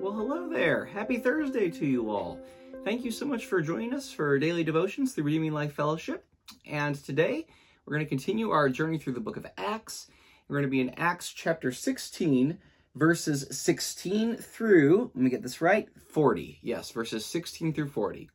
Well, 0.00 0.12
hello 0.12 0.48
there. 0.48 0.84
Happy 0.84 1.18
Thursday 1.18 1.70
to 1.70 1.86
you 1.86 2.10
all. 2.10 2.40
Thank 2.84 3.04
you 3.04 3.12
so 3.12 3.24
much 3.24 3.46
for 3.46 3.60
joining 3.60 3.94
us 3.94 4.10
for 4.10 4.36
daily 4.36 4.64
devotions 4.64 5.12
through 5.12 5.24
Redeeming 5.24 5.52
Life 5.52 5.74
Fellowship. 5.74 6.24
And 6.66 6.96
today 6.96 7.46
we're 7.84 7.94
going 7.94 8.04
to 8.04 8.08
continue 8.08 8.50
our 8.50 8.68
journey 8.68 8.98
through 8.98 9.12
the 9.12 9.20
book 9.20 9.36
of 9.36 9.46
Acts. 9.56 10.08
We're 10.48 10.56
going 10.56 10.64
to 10.64 10.70
be 10.70 10.80
in 10.80 10.90
Acts 10.96 11.30
chapter 11.30 11.70
16, 11.70 12.58
verses 12.96 13.46
16 13.50 14.36
through, 14.36 15.12
let 15.14 15.22
me 15.22 15.30
get 15.30 15.42
this 15.42 15.60
right, 15.60 15.88
40. 16.10 16.58
Yes, 16.62 16.90
verses 16.90 17.24
16 17.24 17.72
through 17.72 17.88
40. 17.88 18.28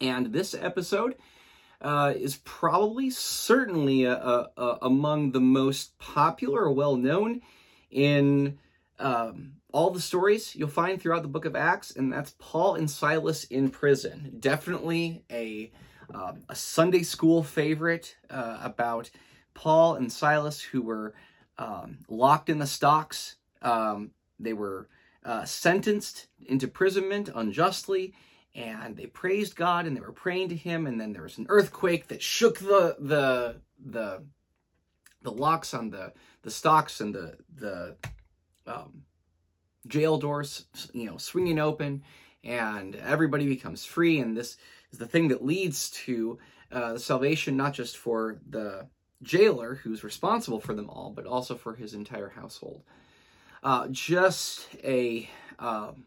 And 0.00 0.32
this 0.32 0.54
episode 0.54 1.16
uh, 1.82 2.14
is 2.16 2.36
probably, 2.44 3.10
certainly 3.10 4.04
a, 4.04 4.14
a, 4.14 4.50
a 4.56 4.78
among 4.82 5.32
the 5.32 5.40
most 5.40 5.98
popular 5.98 6.62
or 6.62 6.72
well 6.72 6.96
known 6.96 7.42
in 7.90 8.58
um, 8.98 9.52
all 9.72 9.90
the 9.90 10.00
stories 10.00 10.54
you'll 10.54 10.68
find 10.68 11.00
throughout 11.00 11.22
the 11.22 11.28
book 11.28 11.44
of 11.44 11.56
Acts, 11.56 11.94
and 11.96 12.12
that's 12.12 12.34
Paul 12.38 12.74
and 12.74 12.90
Silas 12.90 13.44
in 13.44 13.70
prison. 13.70 14.36
Definitely 14.38 15.24
a, 15.30 15.70
um, 16.12 16.42
a 16.48 16.54
Sunday 16.54 17.02
school 17.02 17.42
favorite 17.42 18.16
uh, 18.30 18.58
about 18.62 19.10
Paul 19.54 19.96
and 19.96 20.10
Silas 20.10 20.60
who 20.60 20.82
were 20.82 21.14
um, 21.58 21.98
locked 22.08 22.48
in 22.48 22.58
the 22.58 22.66
stocks. 22.66 23.36
Um, 23.62 24.12
they 24.38 24.52
were 24.52 24.88
uh, 25.24 25.44
sentenced 25.44 26.28
into 26.46 26.66
imprisonment 26.66 27.28
unjustly, 27.34 28.14
and 28.54 28.96
they 28.96 29.06
praised 29.06 29.56
God 29.56 29.86
and 29.86 29.96
they 29.96 30.00
were 30.00 30.12
praying 30.12 30.48
to 30.50 30.56
Him. 30.56 30.86
And 30.86 31.00
then 31.00 31.12
there 31.12 31.22
was 31.22 31.38
an 31.38 31.46
earthquake 31.48 32.08
that 32.08 32.22
shook 32.22 32.58
the 32.58 32.96
the 32.98 33.56
the 33.84 34.22
the 35.22 35.32
locks 35.32 35.74
on 35.74 35.90
the 35.90 36.12
the 36.42 36.50
stocks 36.50 37.00
and 37.00 37.14
the 37.14 37.36
the 37.54 37.96
um, 38.68 39.02
jail 39.86 40.18
doors, 40.18 40.66
you 40.92 41.06
know, 41.06 41.16
swinging 41.16 41.58
open, 41.58 42.02
and 42.44 42.94
everybody 42.96 43.46
becomes 43.46 43.84
free. 43.84 44.20
And 44.20 44.36
this 44.36 44.56
is 44.92 44.98
the 44.98 45.06
thing 45.06 45.28
that 45.28 45.44
leads 45.44 45.90
to 45.90 46.38
uh, 46.70 46.94
the 46.94 47.00
salvation, 47.00 47.56
not 47.56 47.74
just 47.74 47.96
for 47.96 48.38
the 48.48 48.86
jailer 49.22 49.76
who's 49.76 50.04
responsible 50.04 50.60
for 50.60 50.74
them 50.74 50.88
all, 50.88 51.12
but 51.14 51.26
also 51.26 51.54
for 51.56 51.74
his 51.74 51.94
entire 51.94 52.28
household. 52.28 52.82
Uh, 53.62 53.88
just 53.90 54.68
a 54.84 55.28
um, 55.58 56.06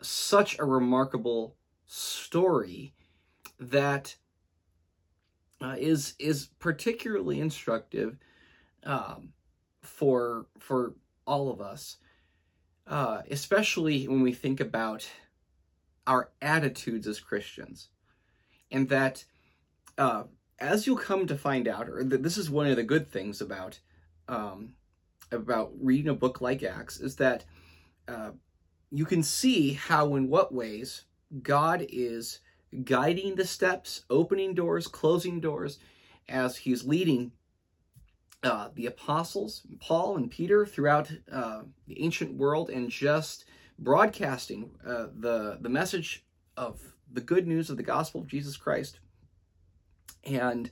such 0.00 0.58
a 0.58 0.64
remarkable 0.64 1.56
story 1.86 2.94
that 3.58 4.16
uh, 5.60 5.76
is 5.78 6.14
is 6.18 6.48
particularly 6.58 7.40
instructive 7.40 8.16
um, 8.84 9.32
for 9.82 10.46
for 10.58 10.94
all 11.30 11.48
of 11.48 11.60
us, 11.60 11.96
uh, 12.88 13.22
especially 13.30 14.08
when 14.08 14.20
we 14.20 14.32
think 14.32 14.58
about 14.58 15.08
our 16.08 16.32
attitudes 16.42 17.06
as 17.06 17.20
Christians, 17.20 17.88
and 18.72 18.88
that 18.88 19.24
uh, 19.96 20.24
as 20.58 20.86
you'll 20.86 20.96
come 20.96 21.28
to 21.28 21.38
find 21.38 21.68
out, 21.68 21.88
or 21.88 22.02
that 22.02 22.24
this 22.24 22.36
is 22.36 22.50
one 22.50 22.66
of 22.66 22.74
the 22.74 22.82
good 22.82 23.12
things 23.12 23.40
about 23.40 23.78
um, 24.26 24.70
about 25.30 25.70
reading 25.80 26.08
a 26.08 26.14
book 26.14 26.40
like 26.40 26.64
Acts, 26.64 26.98
is 26.98 27.14
that 27.16 27.44
uh, 28.08 28.32
you 28.90 29.04
can 29.04 29.22
see 29.22 29.74
how, 29.74 30.16
in 30.16 30.28
what 30.28 30.52
ways, 30.52 31.04
God 31.42 31.86
is 31.88 32.40
guiding 32.82 33.36
the 33.36 33.46
steps, 33.46 34.04
opening 34.10 34.52
doors, 34.52 34.88
closing 34.88 35.38
doors, 35.38 35.78
as 36.28 36.56
He's 36.56 36.84
leading 36.84 37.30
uh, 38.42 38.68
the 38.74 38.86
apostles, 38.86 39.62
Paul 39.80 40.16
and 40.16 40.30
Peter, 40.30 40.64
throughout 40.64 41.10
uh, 41.30 41.62
the 41.86 42.02
ancient 42.02 42.34
world, 42.34 42.70
and 42.70 42.90
just 42.90 43.44
broadcasting 43.78 44.70
uh, 44.86 45.06
the 45.14 45.58
the 45.60 45.68
message 45.68 46.24
of 46.56 46.80
the 47.12 47.20
good 47.20 47.46
news 47.46 47.70
of 47.70 47.76
the 47.76 47.82
gospel 47.82 48.20
of 48.20 48.26
Jesus 48.26 48.56
Christ. 48.56 49.00
And 50.24 50.70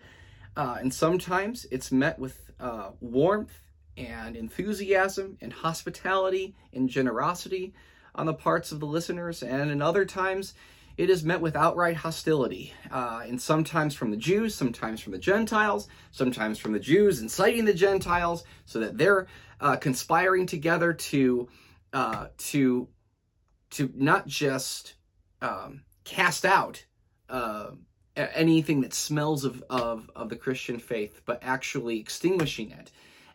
uh, 0.56 0.76
and 0.80 0.92
sometimes 0.92 1.66
it's 1.70 1.92
met 1.92 2.18
with 2.18 2.50
uh, 2.58 2.90
warmth 3.00 3.60
and 3.96 4.36
enthusiasm 4.36 5.36
and 5.40 5.52
hospitality 5.52 6.54
and 6.72 6.88
generosity 6.88 7.74
on 8.14 8.26
the 8.26 8.34
parts 8.34 8.72
of 8.72 8.80
the 8.80 8.86
listeners, 8.86 9.42
and 9.42 9.70
in 9.70 9.82
other 9.82 10.04
times 10.04 10.54
it 10.98 11.10
is 11.10 11.22
met 11.22 11.40
with 11.40 11.54
outright 11.54 11.94
hostility, 11.94 12.74
uh, 12.90 13.22
and 13.24 13.40
sometimes 13.40 13.94
from 13.94 14.10
the 14.10 14.16
Jews, 14.16 14.52
sometimes 14.52 15.00
from 15.00 15.12
the 15.12 15.18
Gentiles, 15.18 15.86
sometimes 16.10 16.58
from 16.58 16.72
the 16.72 16.80
Jews 16.80 17.22
inciting 17.22 17.64
the 17.64 17.72
Gentiles, 17.72 18.42
so 18.66 18.80
that 18.80 18.98
they're 18.98 19.28
uh, 19.60 19.76
conspiring 19.76 20.46
together 20.46 20.92
to 20.92 21.48
uh, 21.92 22.26
to 22.38 22.88
to 23.70 23.92
not 23.94 24.26
just 24.26 24.94
um, 25.40 25.82
cast 26.02 26.44
out 26.44 26.84
uh, 27.30 27.70
anything 28.16 28.80
that 28.80 28.92
smells 28.92 29.44
of, 29.44 29.62
of 29.70 30.10
of 30.16 30.28
the 30.28 30.36
Christian 30.36 30.80
faith, 30.80 31.22
but 31.24 31.38
actually 31.42 32.00
extinguishing 32.00 32.72
it, 32.72 32.90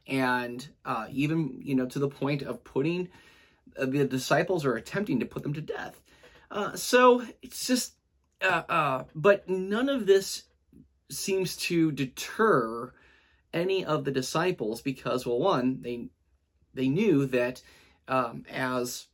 and 0.05 0.67
uh, 0.83 1.07
even 1.09 1.61
you 1.63 1.75
know 1.75 1.85
to 1.85 1.99
the 1.99 2.09
point 2.09 2.41
of 2.41 2.61
putting 2.65 3.07
uh, 3.79 3.85
the 3.85 4.03
disciples 4.03 4.65
are 4.65 4.75
attempting 4.75 5.21
to 5.21 5.25
put 5.25 5.43
them 5.43 5.53
to 5.53 5.61
death. 5.61 6.01
Uh, 6.53 6.75
so 6.75 7.25
it's 7.41 7.65
just, 7.65 7.93
uh, 8.41 8.61
uh, 8.69 9.03
but 9.15 9.49
none 9.49 9.89
of 9.89 10.05
this 10.05 10.43
seems 11.09 11.57
to 11.57 11.91
deter 11.91 12.93
any 13.53 13.83
of 13.83 14.05
the 14.05 14.11
disciples 14.11 14.79
because, 14.81 15.25
well, 15.25 15.39
one, 15.39 15.81
they 15.81 16.07
they 16.75 16.89
knew 16.89 17.25
that 17.25 17.61
um, 18.07 18.45
as 18.51 19.07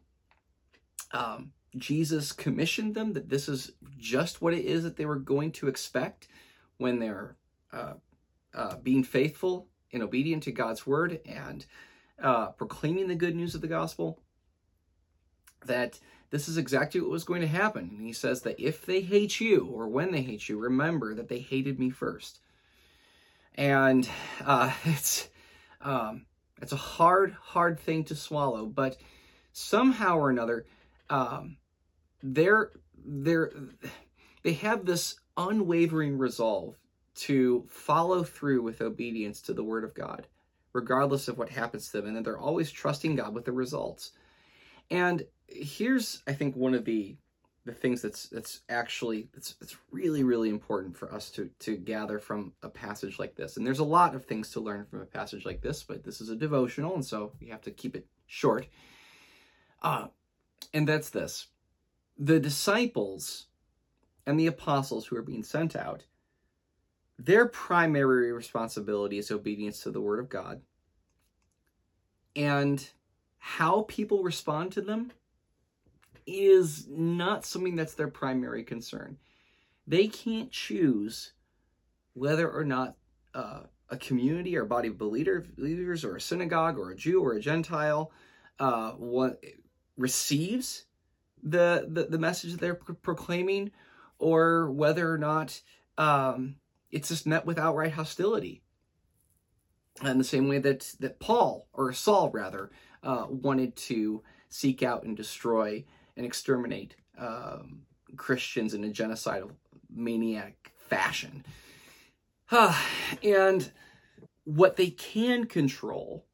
um, 1.12 1.52
Jesus 1.78 2.34
commissioned 2.34 2.94
them, 2.96 3.14
that 3.14 3.30
this 3.30 3.48
is 3.48 3.72
just 3.98 4.42
what 4.42 4.54
it 4.54 4.66
is 4.66 4.84
that 4.84 4.98
they 4.98 5.06
were 5.06 5.16
going 5.16 5.52
to 5.54 5.68
expect 5.70 6.28
when 6.78 7.00
they're 7.00 7.38
uh, 7.72 7.94
uh, 8.54 8.76
being 8.78 9.04
faithful 9.04 9.68
and 9.94 10.04
obedient 10.04 10.44
to 10.44 10.52
God's 10.52 10.86
word 10.86 11.20
and 11.26 11.66
uh, 12.22 12.48
proclaiming 12.48 13.08
the 13.08 13.16
good 13.16 13.36
news 13.36 13.56
of 13.56 13.62
the 13.62 13.68
gospel. 13.68 14.22
That 15.66 16.00
this 16.30 16.48
is 16.48 16.58
exactly 16.58 17.02
what 17.02 17.10
was 17.10 17.24
going 17.24 17.42
to 17.42 17.48
happen. 17.48 17.90
And 17.98 18.06
he 18.06 18.14
says 18.14 18.42
that 18.42 18.60
if 18.60 18.86
they 18.86 19.02
hate 19.02 19.40
you, 19.40 19.66
or 19.66 19.88
when 19.88 20.12
they 20.12 20.22
hate 20.22 20.48
you, 20.48 20.60
remember 20.60 21.16
that 21.16 21.28
they 21.28 21.40
hated 21.40 21.80
me 21.80 21.90
first. 21.90 22.40
And 23.56 24.08
uh, 24.46 24.72
it's 24.86 25.30
um, 25.82 26.26
it's 26.62 26.72
a 26.72 26.78
hard, 26.78 27.36
hard 27.42 27.80
thing 27.80 28.04
to 28.06 28.16
swallow, 28.16 28.66
but 28.66 28.98
somehow 29.54 30.18
or 30.18 30.30
another, 30.30 30.66
um, 31.10 31.58
they're 32.22 32.72
they're 33.06 33.52
they 34.44 34.54
have 34.54 34.86
this 34.86 35.16
unwavering 35.38 36.18
resolve 36.18 36.78
to 37.16 37.66
follow 37.70 38.24
through 38.24 38.62
with 38.62 38.82
obedience 38.82 39.42
to 39.42 39.54
the 39.54 39.64
word 39.64 39.84
of 39.84 39.94
God, 39.94 40.28
regardless 40.74 41.28
of 41.28 41.38
what 41.38 41.50
happens 41.50 41.88
to 41.88 41.98
them, 41.98 42.08
and 42.08 42.18
that 42.18 42.24
they're 42.24 42.38
always 42.38 42.72
trusting 42.72 43.16
God 43.16 43.34
with 43.34 43.46
the 43.46 43.52
results. 43.52 44.12
And 44.92 45.24
here's 45.52 46.22
I 46.28 46.34
think 46.34 46.56
one 46.56 46.74
of 46.74 46.86
the 46.86 47.18
the 47.66 47.74
things 47.74 48.02
that's 48.02 48.28
that's 48.30 48.62
actually 48.70 49.28
it's 49.36 49.56
it's 49.62 49.78
really 49.92 50.24
really 50.24 50.50
important 50.50 50.98
for 50.98 51.14
us 51.14 51.30
to 51.32 51.50
to 51.60 51.78
gather 51.78 52.20
from 52.20 52.54
a 52.64 52.70
passage 52.70 53.20
like 53.20 53.36
this. 53.36 53.58
And 53.58 53.66
there's 53.66 53.80
a 53.80 53.84
lot 53.84 54.16
of 54.16 54.26
things 54.26 54.52
to 54.52 54.60
learn 54.60 54.86
from 54.86 55.02
a 55.02 55.06
passage 55.06 55.46
like 55.46 55.62
this, 55.62 55.84
but 55.84 56.04
this 56.04 56.22
is 56.22 56.30
a 56.30 56.36
devotional, 56.36 56.96
and 56.96 57.06
so 57.06 57.34
we 57.40 57.48
have 57.48 57.62
to 57.62 57.72
keep 57.72 57.96
it 57.96 58.08
short. 58.28 58.68
Uh, 59.82 60.08
and 60.74 60.88
that's 60.88 61.10
this: 61.10 61.48
the 62.18 62.40
disciples 62.40 63.48
and 64.26 64.40
the 64.40 64.48
apostles 64.48 65.08
who 65.08 65.16
are 65.16 65.22
being 65.22 65.44
sent 65.44 65.76
out, 65.76 66.04
their 67.18 67.46
primary 67.46 68.32
responsibility 68.32 69.18
is 69.18 69.32
obedience 69.32 69.82
to 69.84 69.92
the 69.92 70.02
word 70.02 70.20
of 70.20 70.30
God. 70.30 70.62
And 72.36 72.88
how 73.40 73.84
people 73.88 74.22
respond 74.22 74.72
to 74.74 74.82
them 74.82 75.12
is 76.26 76.88
not 76.90 77.46
something 77.46 77.76
that's 77.76 77.94
their 77.94 78.08
primary 78.08 78.64
concern. 78.64 79.18
They 79.88 80.08
can't 80.08 80.52
choose 80.52 81.34
whether 82.14 82.50
or 82.50 82.64
not 82.64 82.96
uh, 83.34 83.62
a 83.90 83.98
community 83.98 84.56
or 84.56 84.66
body 84.66 84.90
of 84.90 84.98
believers 84.98 86.06
or 86.06 86.16
a 86.16 86.22
synagogue 86.22 86.78
or 86.78 86.92
a 86.92 86.96
Jew 86.96 87.24
or 87.24 87.34
a 87.34 87.40
Gentile 87.40 88.12
uh, 88.60 88.92
what 88.92 89.44
receives 89.98 90.86
the, 91.42 91.86
the, 91.88 92.06
the 92.06 92.20
message 92.20 92.52
that 92.52 92.62
they're 92.62 92.76
proclaiming 92.76 93.72
or 94.18 94.72
whether 94.72 95.12
or 95.12 95.18
not 95.18 95.62
um, 95.98 96.56
it's 96.92 97.10
just 97.10 97.26
met 97.26 97.46
with 97.46 97.58
outright 97.58 97.94
hostility. 97.94 98.62
In 100.04 100.18
the 100.18 100.24
same 100.24 100.48
way 100.48 100.60
that, 100.60 100.94
that 101.00 101.20
Paul, 101.20 101.68
or 101.74 101.92
Saul 101.94 102.30
rather, 102.30 102.72
uh, 103.04 103.26
wanted 103.30 103.76
to 103.76 104.24
seek 104.50 104.82
out 104.84 105.04
and 105.04 105.16
destroy 105.16 105.84
and 106.20 106.26
exterminate 106.26 106.98
um, 107.18 107.84
Christians 108.18 108.74
in 108.74 108.84
a 108.84 108.90
genocidal 108.90 109.52
maniac 109.90 110.74
fashion. 110.76 111.46
and 113.24 113.72
what 114.44 114.76
they 114.76 114.90
can 114.90 115.46
control 115.46 116.26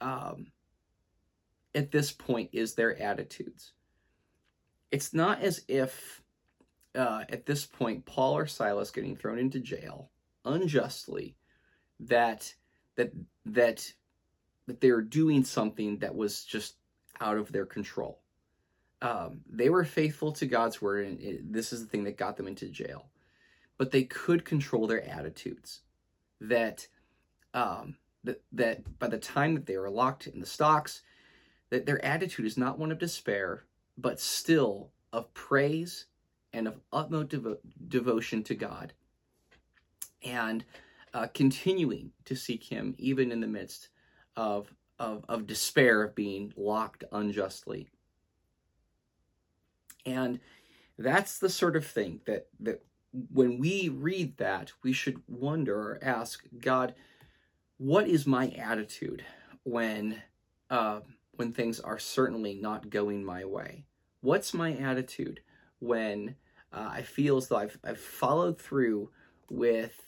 um, 0.00 0.46
at 1.74 1.90
this 1.90 2.12
point 2.12 2.48
is 2.54 2.74
their 2.74 2.98
attitudes. 2.98 3.74
It's 4.90 5.12
not 5.12 5.42
as 5.42 5.62
if 5.68 6.22
uh, 6.94 7.24
at 7.28 7.44
this 7.44 7.66
point 7.66 8.06
Paul 8.06 8.38
or 8.38 8.46
Silas 8.46 8.90
getting 8.90 9.16
thrown 9.16 9.38
into 9.38 9.60
jail 9.60 10.10
unjustly 10.46 11.36
that 12.00 12.54
that 12.96 13.12
that 13.44 13.92
that 14.66 14.80
they're 14.80 15.02
doing 15.02 15.44
something 15.44 15.98
that 15.98 16.14
was 16.14 16.42
just 16.42 16.76
out 17.20 17.36
of 17.36 17.52
their 17.52 17.66
control. 17.66 18.23
Um, 19.04 19.42
they 19.46 19.68
were 19.68 19.84
faithful 19.84 20.32
to 20.32 20.46
God's 20.46 20.80
word, 20.80 21.06
and 21.06 21.20
it, 21.20 21.52
this 21.52 21.74
is 21.74 21.82
the 21.82 21.86
thing 21.86 22.04
that 22.04 22.16
got 22.16 22.38
them 22.38 22.48
into 22.48 22.70
jail. 22.70 23.10
But 23.76 23.90
they 23.90 24.04
could 24.04 24.46
control 24.46 24.86
their 24.86 25.06
attitudes. 25.06 25.82
That 26.40 26.88
um, 27.52 27.96
that 28.24 28.42
that 28.52 28.98
by 28.98 29.08
the 29.08 29.18
time 29.18 29.54
that 29.54 29.66
they 29.66 29.76
were 29.76 29.90
locked 29.90 30.26
in 30.26 30.40
the 30.40 30.46
stocks, 30.46 31.02
that 31.68 31.84
their 31.84 32.02
attitude 32.02 32.46
is 32.46 32.56
not 32.56 32.78
one 32.78 32.90
of 32.90 32.98
despair, 32.98 33.64
but 33.98 34.18
still 34.18 34.90
of 35.12 35.32
praise 35.34 36.06
and 36.54 36.66
of 36.66 36.80
utmost 36.90 37.28
devo- 37.28 37.58
devotion 37.88 38.42
to 38.44 38.54
God, 38.54 38.94
and 40.22 40.64
uh, 41.12 41.26
continuing 41.34 42.10
to 42.24 42.34
seek 42.34 42.64
Him 42.64 42.94
even 42.96 43.30
in 43.30 43.40
the 43.40 43.46
midst 43.46 43.90
of, 44.34 44.72
of 44.98 45.26
of 45.28 45.46
despair 45.46 46.02
of 46.02 46.14
being 46.14 46.54
locked 46.56 47.04
unjustly. 47.12 47.90
And 50.06 50.40
that's 50.98 51.38
the 51.38 51.48
sort 51.48 51.76
of 51.76 51.86
thing 51.86 52.20
that 52.26 52.48
that 52.60 52.82
when 53.32 53.58
we 53.58 53.88
read 53.88 54.36
that, 54.38 54.72
we 54.82 54.92
should 54.92 55.22
wonder 55.28 55.76
or 55.76 55.98
ask 56.02 56.44
God, 56.60 56.94
what 57.78 58.08
is 58.08 58.26
my 58.26 58.48
attitude 58.50 59.24
when 59.62 60.22
uh, 60.70 61.00
when 61.36 61.52
things 61.52 61.80
are 61.80 61.98
certainly 61.98 62.54
not 62.54 62.90
going 62.90 63.24
my 63.24 63.44
way? 63.44 63.84
What's 64.20 64.54
my 64.54 64.74
attitude 64.74 65.40
when 65.80 66.36
uh, 66.72 66.88
I 66.90 67.02
feel 67.02 67.36
as 67.36 67.48
though 67.48 67.56
I've, 67.56 67.78
I've 67.84 68.00
followed 68.00 68.58
through 68.58 69.10
with 69.50 70.00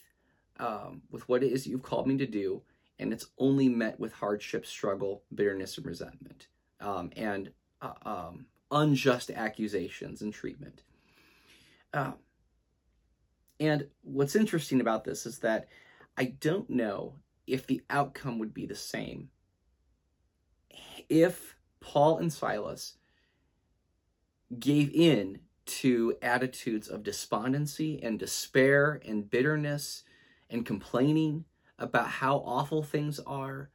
um, 0.58 1.02
with 1.10 1.28
what 1.28 1.42
it 1.42 1.52
is 1.52 1.66
you've 1.66 1.82
called 1.82 2.06
me 2.06 2.16
to 2.16 2.26
do, 2.26 2.62
and 2.98 3.12
it's 3.12 3.26
only 3.38 3.68
met 3.68 4.00
with 4.00 4.12
hardship, 4.12 4.64
struggle, 4.64 5.22
bitterness, 5.34 5.76
and 5.76 5.86
resentment, 5.86 6.46
um, 6.80 7.10
and 7.14 7.50
uh, 7.82 7.92
um, 8.02 8.46
unjust 8.70 9.30
accusations 9.30 10.22
and 10.22 10.32
treatment. 10.32 10.82
Uh, 11.92 12.12
and 13.58 13.86
what's 14.02 14.36
interesting 14.36 14.80
about 14.80 15.04
this 15.04 15.26
is 15.26 15.38
that 15.38 15.68
I 16.16 16.24
don't 16.40 16.68
know 16.68 17.14
if 17.46 17.66
the 17.66 17.82
outcome 17.88 18.38
would 18.38 18.52
be 18.52 18.66
the 18.66 18.74
same 18.74 19.30
if 21.08 21.56
Paul 21.80 22.18
and 22.18 22.32
Silas 22.32 22.96
gave 24.58 24.90
in 24.92 25.40
to 25.66 26.16
attitudes 26.22 26.88
of 26.88 27.02
despondency 27.02 28.00
and 28.02 28.18
despair 28.18 29.00
and 29.04 29.28
bitterness 29.28 30.04
and 30.48 30.64
complaining 30.64 31.44
about 31.78 32.08
how 32.08 32.36
awful 32.38 32.82
things 32.82 33.18
are, 33.20 33.70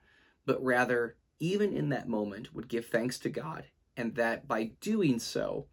but 0.46 0.64
rather, 0.64 1.18
even 1.40 1.74
in 1.74 1.90
that 1.90 2.08
moment, 2.08 2.54
would 2.54 2.70
give 2.70 2.86
thanks 2.86 3.20
to 3.20 3.30
God, 3.30 3.66
and 4.02 4.16
that 4.16 4.48
by 4.48 4.72
doing 4.82 5.20
so 5.20 5.68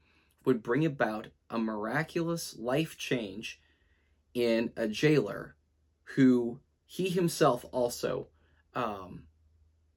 would 0.44 0.62
bring 0.62 0.84
about 0.84 1.28
a 1.48 1.58
miraculous 1.58 2.54
life 2.58 2.96
change 2.98 3.58
in 4.34 4.70
a 4.76 4.86
jailer 4.86 5.56
who 6.14 6.60
he 6.84 7.08
himself 7.08 7.64
also 7.72 8.28
um, 8.74 9.22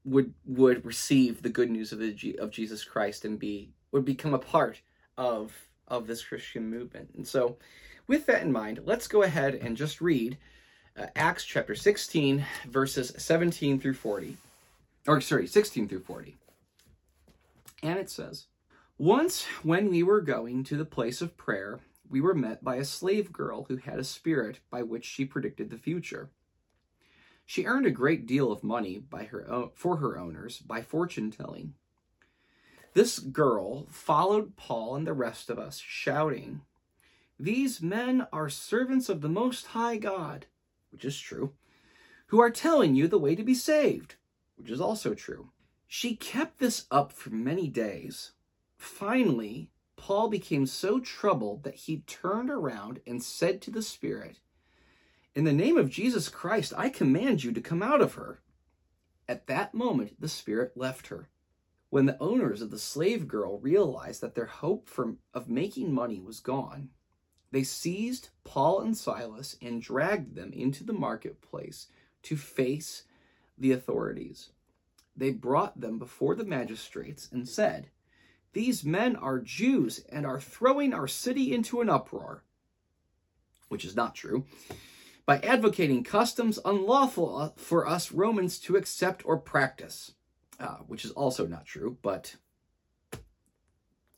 would 0.06 0.34
would 0.46 0.86
receive 0.86 1.42
the 1.42 1.50
good 1.50 1.70
news 1.70 1.92
of 1.92 2.00
the 2.00 2.38
of 2.40 2.52
Jesus 2.52 2.84
Christ 2.84 3.26
and 3.26 3.38
be 3.38 3.74
would 3.92 4.06
become 4.06 4.34
a 4.34 4.40
part 4.40 4.82
of 5.18 5.54
of 5.88 6.08
this 6.08 6.24
Christian 6.24 6.70
movement. 6.70 7.10
And 7.16 7.28
so, 7.28 7.58
with 8.08 8.26
that 8.28 8.42
in 8.42 8.52
mind, 8.52 8.80
let's 8.86 9.08
go 9.08 9.24
ahead 9.24 9.56
and 9.56 9.76
just 9.76 10.00
read 10.00 10.38
uh, 10.98 11.08
Acts 11.16 11.44
chapter 11.44 11.76
16 11.76 12.46
verses 12.68 13.14
17 13.18 13.80
through 13.80 13.94
40. 13.94 14.38
Or 15.06 15.20
sorry, 15.20 15.48
16 15.48 15.90
through 15.90 16.04
40. 16.04 16.38
And 17.82 17.98
it 17.98 18.10
says, 18.10 18.48
"Once 18.98 19.46
when 19.64 19.90
we 19.90 20.04
were 20.04 20.22
going 20.22 20.64
to 20.66 20.78
the 20.78 20.86
place 20.86 21.22
of 21.22 21.38
prayer, 21.38 21.80
we 22.08 22.22
were 22.22 22.36
met 22.36 22.64
by 22.64 22.76
a 22.76 22.86
slave 22.86 23.32
girl 23.32 23.64
who 23.64 23.78
had 23.78 23.98
a 23.98 24.04
spirit 24.04 24.60
by 24.70 24.84
which 24.84 25.06
she 25.06 25.26
predicted 25.26 25.70
the 25.70 25.78
future." 25.78 26.30
She 27.46 27.66
earned 27.66 27.86
a 27.86 27.92
great 27.92 28.26
deal 28.26 28.52
of 28.52 28.64
money 28.64 29.00
by 29.00 29.26
her 29.26 29.50
own, 29.50 29.72
for 29.74 29.98
her 29.98 30.18
owners 30.18 30.60
by 30.60 30.82
fortune 30.82 31.32
telling. 31.32 31.74
This 32.94 33.20
girl 33.20 33.88
followed 33.88 34.56
Paul 34.56 34.96
and 34.96 35.08
the 35.08 35.14
rest 35.14 35.50
of 35.50 35.58
us, 35.58 35.78
shouting, 35.78 36.62
These 37.40 37.82
men 37.82 38.28
are 38.32 38.50
servants 38.50 39.10
of 39.10 39.22
the 39.22 39.30
Most 39.30 39.68
High 39.68 39.98
God, 39.98 40.46
which 40.92 41.04
is 41.04 41.20
true, 41.20 41.54
who 42.28 42.40
are 42.40 42.52
telling 42.52 42.96
you 42.96 43.08
the 43.08 43.20
way 43.20 43.36
to 43.36 43.44
be 43.44 43.56
saved, 43.56 44.16
which 44.56 44.70
is 44.70 44.80
also 44.80 45.14
true. 45.14 45.50
She 45.94 46.16
kept 46.16 46.60
this 46.60 46.86
up 46.90 47.12
for 47.12 47.32
many 47.32 47.68
days. 47.68 48.32
Finally, 48.78 49.72
Paul 49.98 50.30
became 50.30 50.66
so 50.66 51.02
troubled 51.02 51.64
that 51.64 51.76
he 51.76 52.06
turned 52.08 52.50
around 52.50 53.02
and 53.06 53.22
said 53.22 53.62
to 53.62 53.72
the 53.72 53.82
Spirit, 53.82 54.40
in 55.36 55.44
the 55.44 55.52
name 55.52 55.76
of 55.76 55.90
Jesus 55.90 56.30
Christ, 56.30 56.72
I 56.78 56.88
command 56.88 57.44
you 57.44 57.52
to 57.52 57.60
come 57.60 57.84
out 57.84 58.00
of 58.00 58.14
her. 58.14 58.40
At 59.28 59.48
that 59.48 59.74
moment, 59.74 60.22
the 60.22 60.30
spirit 60.30 60.78
left 60.78 61.08
her. 61.08 61.28
When 61.90 62.06
the 62.06 62.18
owners 62.22 62.62
of 62.62 62.72
the 62.72 62.80
slave 62.80 63.28
girl 63.28 63.60
realized 63.60 64.22
that 64.22 64.34
their 64.34 64.46
hope 64.46 64.88
for, 64.88 65.16
of 65.34 65.50
making 65.50 65.94
money 65.94 66.22
was 66.22 66.40
gone, 66.40 66.92
they 67.52 67.64
seized 67.64 68.30
Paul 68.46 68.80
and 68.80 68.96
Silas 68.96 69.58
and 69.62 69.82
dragged 69.82 70.36
them 70.36 70.54
into 70.54 70.86
the 70.86 70.94
marketplace 70.94 71.88
to 72.24 72.38
face 72.38 73.04
the 73.58 73.74
authorities. 73.74 74.52
They 75.16 75.32
brought 75.32 75.80
them 75.80 76.00
before 76.00 76.36
the 76.36 76.46
magistrates 76.46 77.30
and 77.32 77.48
said, 77.48 77.90
These 78.54 78.84
men 78.86 79.16
are 79.16 79.40
Jews 79.40 80.04
and 80.10 80.26
are 80.26 80.40
throwing 80.40 80.94
our 80.94 81.08
city 81.08 81.54
into 81.54 81.82
an 81.82 81.90
uproar. 81.90 82.44
Which 83.70 83.86
is 83.86 83.96
not 83.96 84.16
true 84.16 84.46
by 85.26 85.40
advocating 85.40 86.04
customs 86.04 86.60
unlawful 86.66 87.38
uh, 87.38 87.50
for 87.56 87.88
us 87.88 88.12
Romans 88.12 88.60
to 88.60 88.76
accept 88.76 89.26
or 89.26 89.38
practice, 89.38 90.14
uh, 90.60 90.78
which 90.88 91.06
is 91.06 91.12
also 91.12 91.48
not 91.48 91.66
true. 91.66 91.98
But 92.02 92.36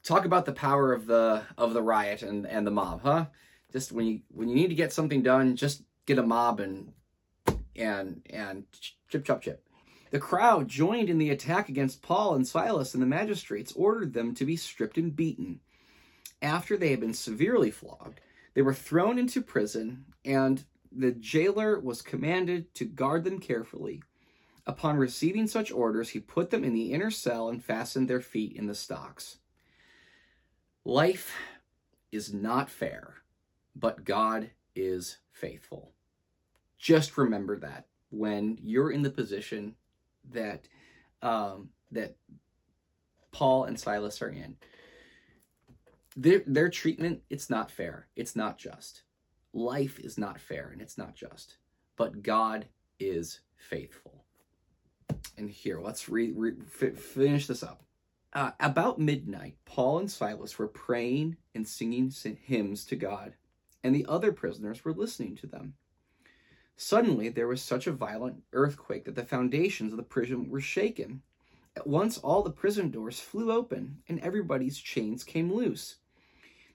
talk 0.03 0.25
about 0.25 0.45
the 0.45 0.53
power 0.53 0.93
of 0.93 1.05
the 1.05 1.43
of 1.57 1.73
the 1.73 1.81
riot 1.81 2.23
and 2.23 2.47
and 2.47 2.65
the 2.65 2.71
mob, 2.71 3.01
huh? 3.03 3.27
Just 3.71 3.91
when 3.91 4.05
you 4.05 4.21
when 4.29 4.49
you 4.49 4.55
need 4.55 4.69
to 4.69 4.75
get 4.75 4.93
something 4.93 5.21
done, 5.21 5.55
just 5.55 5.83
get 6.05 6.19
a 6.19 6.23
mob 6.23 6.59
and 6.59 6.93
and 7.75 8.21
and 8.29 8.65
chip 9.07 9.25
chop 9.25 9.41
chip. 9.41 9.67
The 10.13 10.19
crowd 10.19 10.67
joined 10.67 11.09
in 11.09 11.17
the 11.17 11.31
attack 11.31 11.69
against 11.69 12.03
Paul 12.03 12.35
and 12.35 12.47
Silas, 12.47 12.93
and 12.93 13.01
the 13.01 13.07
magistrates 13.07 13.71
ordered 13.71 14.13
them 14.13 14.35
to 14.35 14.45
be 14.45 14.55
stripped 14.55 14.99
and 14.99 15.15
beaten. 15.15 15.59
After 16.39 16.77
they 16.77 16.91
had 16.91 16.99
been 16.99 17.15
severely 17.15 17.71
flogged, 17.71 18.21
they 18.53 18.61
were 18.61 18.75
thrown 18.75 19.17
into 19.17 19.41
prison, 19.41 20.05
and 20.23 20.65
the 20.91 21.13
jailer 21.13 21.79
was 21.79 22.03
commanded 22.03 22.75
to 22.75 22.85
guard 22.85 23.23
them 23.23 23.39
carefully. 23.39 24.03
Upon 24.67 24.97
receiving 24.97 25.47
such 25.47 25.71
orders, 25.71 26.09
he 26.09 26.19
put 26.19 26.51
them 26.51 26.63
in 26.63 26.75
the 26.75 26.93
inner 26.93 27.09
cell 27.09 27.49
and 27.49 27.65
fastened 27.65 28.07
their 28.07 28.21
feet 28.21 28.55
in 28.55 28.67
the 28.67 28.75
stocks. 28.75 29.37
Life 30.85 31.33
is 32.11 32.31
not 32.31 32.69
fair, 32.69 33.15
but 33.75 34.05
God 34.05 34.51
is 34.75 35.17
faithful. 35.31 35.93
Just 36.77 37.17
remember 37.17 37.57
that 37.57 37.87
when 38.11 38.59
you're 38.61 38.91
in 38.91 39.01
the 39.01 39.09
position 39.09 39.73
that 40.31 40.67
um, 41.21 41.69
that 41.91 42.15
Paul 43.31 43.65
and 43.65 43.79
Silas 43.79 44.21
are 44.21 44.29
in. 44.29 44.55
Their, 46.15 46.43
their 46.45 46.69
treatment, 46.69 47.21
it's 47.29 47.49
not 47.49 47.71
fair. 47.71 48.07
It's 48.15 48.35
not 48.35 48.57
just 48.57 49.03
life 49.53 49.99
is 49.99 50.17
not 50.17 50.39
fair 50.39 50.69
and 50.71 50.81
it's 50.81 50.97
not 50.97 51.15
just, 51.15 51.57
but 51.95 52.23
God 52.23 52.65
is 52.99 53.39
faithful. 53.55 54.25
And 55.37 55.49
here, 55.49 55.79
let's 55.79 56.09
re, 56.09 56.31
re, 56.35 56.53
finish 56.95 57.47
this 57.47 57.63
up. 57.63 57.83
Uh, 58.33 58.51
about 58.59 58.99
midnight, 58.99 59.55
Paul 59.65 59.99
and 59.99 60.11
Silas 60.11 60.57
were 60.57 60.67
praying 60.67 61.37
and 61.53 61.67
singing 61.67 62.11
hymns 62.43 62.85
to 62.85 62.95
God, 62.95 63.35
and 63.83 63.93
the 63.93 64.07
other 64.09 64.31
prisoners 64.31 64.83
were 64.83 64.93
listening 64.93 65.35
to 65.37 65.47
them. 65.47 65.75
Suddenly, 66.75 67.29
there 67.29 67.47
was 67.47 67.61
such 67.61 67.87
a 67.87 67.91
violent 67.91 68.43
earthquake 68.53 69.05
that 69.05 69.15
the 69.15 69.25
foundations 69.25 69.93
of 69.93 69.97
the 69.97 70.03
prison 70.03 70.49
were 70.49 70.61
shaken. 70.61 71.21
At 71.75 71.87
once, 71.87 72.17
all 72.17 72.43
the 72.43 72.51
prison 72.51 72.91
doors 72.91 73.19
flew 73.19 73.51
open, 73.51 74.03
and 74.07 74.19
everybody's 74.19 74.79
chains 74.79 75.23
came 75.23 75.53
loose. 75.53 75.97